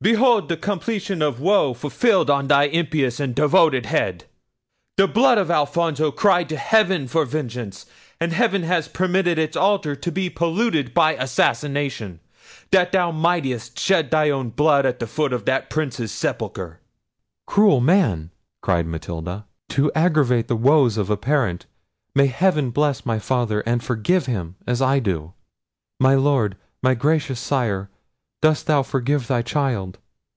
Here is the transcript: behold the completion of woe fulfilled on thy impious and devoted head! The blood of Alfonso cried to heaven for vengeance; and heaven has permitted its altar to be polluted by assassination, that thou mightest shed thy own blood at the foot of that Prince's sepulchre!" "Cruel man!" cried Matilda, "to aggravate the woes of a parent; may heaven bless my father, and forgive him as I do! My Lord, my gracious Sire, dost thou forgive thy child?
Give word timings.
behold 0.00 0.48
the 0.48 0.56
completion 0.56 1.20
of 1.20 1.40
woe 1.40 1.74
fulfilled 1.74 2.30
on 2.30 2.46
thy 2.46 2.62
impious 2.66 3.18
and 3.18 3.34
devoted 3.34 3.84
head! 3.86 4.24
The 4.96 5.08
blood 5.08 5.38
of 5.38 5.50
Alfonso 5.50 6.12
cried 6.12 6.48
to 6.50 6.56
heaven 6.56 7.08
for 7.08 7.24
vengeance; 7.24 7.84
and 8.20 8.32
heaven 8.32 8.62
has 8.62 8.86
permitted 8.86 9.40
its 9.40 9.56
altar 9.56 9.96
to 9.96 10.12
be 10.12 10.30
polluted 10.30 10.94
by 10.94 11.14
assassination, 11.16 12.20
that 12.70 12.92
thou 12.92 13.10
mightest 13.10 13.80
shed 13.80 14.12
thy 14.12 14.30
own 14.30 14.50
blood 14.50 14.86
at 14.86 15.00
the 15.00 15.06
foot 15.08 15.32
of 15.32 15.46
that 15.46 15.68
Prince's 15.68 16.12
sepulchre!" 16.12 16.78
"Cruel 17.48 17.80
man!" 17.80 18.30
cried 18.60 18.86
Matilda, 18.86 19.46
"to 19.70 19.90
aggravate 19.96 20.46
the 20.46 20.54
woes 20.54 20.96
of 20.96 21.10
a 21.10 21.16
parent; 21.16 21.66
may 22.14 22.26
heaven 22.28 22.70
bless 22.70 23.04
my 23.04 23.18
father, 23.18 23.62
and 23.62 23.82
forgive 23.82 24.26
him 24.26 24.54
as 24.64 24.80
I 24.80 25.00
do! 25.00 25.32
My 25.98 26.14
Lord, 26.14 26.56
my 26.84 26.94
gracious 26.94 27.40
Sire, 27.40 27.90
dost 28.40 28.68
thou 28.68 28.84
forgive 28.84 29.26
thy 29.26 29.42
child? 29.42 29.98